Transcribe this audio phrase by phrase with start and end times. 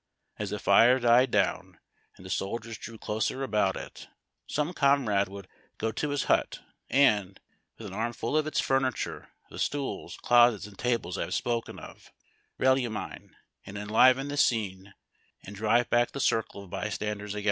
[0.39, 1.77] As the fire died down
[2.17, 4.07] and the soldiers drew closer about it,
[4.47, 7.39] some comrade would go to his hut, and,
[7.77, 12.11] with an armful of its furniture, the stools, closets, and tables I have spoken of,
[12.59, 14.95] reillumine and en liven the scene
[15.43, 17.39] and drive back the circle of bystanders again.